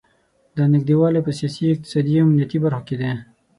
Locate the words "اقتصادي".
1.73-2.13